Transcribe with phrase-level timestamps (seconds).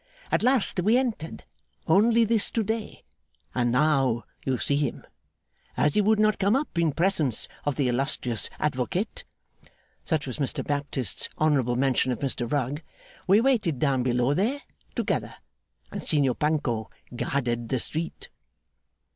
[0.31, 1.43] At last we entered,
[1.85, 3.03] only this to day,
[3.53, 5.05] and now you see him!
[5.77, 9.25] As he would not come up in presence of the illustrious Advocate,'
[10.03, 12.81] such was Mr Baptist's honourable mention of Mr Rugg,
[13.27, 14.61] 'we waited down below there,
[14.95, 15.35] together,
[15.91, 18.29] and Signor Panco guarded the street.